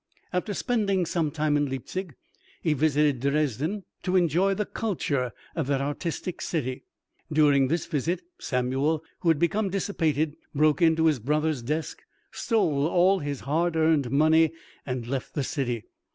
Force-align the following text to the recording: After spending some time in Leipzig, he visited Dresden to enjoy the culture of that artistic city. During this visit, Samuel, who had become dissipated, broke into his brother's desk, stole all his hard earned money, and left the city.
After 0.33 0.55
spending 0.55 1.05
some 1.05 1.29
time 1.29 1.55
in 1.55 1.67
Leipzig, 1.69 2.15
he 2.63 2.73
visited 2.73 3.19
Dresden 3.19 3.83
to 4.01 4.15
enjoy 4.15 4.55
the 4.55 4.65
culture 4.65 5.31
of 5.55 5.67
that 5.67 5.79
artistic 5.79 6.41
city. 6.41 6.85
During 7.31 7.67
this 7.67 7.85
visit, 7.85 8.23
Samuel, 8.39 9.03
who 9.19 9.29
had 9.29 9.37
become 9.37 9.69
dissipated, 9.69 10.33
broke 10.55 10.81
into 10.81 11.05
his 11.05 11.19
brother's 11.19 11.61
desk, 11.61 12.01
stole 12.31 12.87
all 12.87 13.19
his 13.19 13.41
hard 13.41 13.75
earned 13.75 14.09
money, 14.09 14.53
and 14.87 15.05
left 15.05 15.35
the 15.35 15.43
city. 15.43 15.83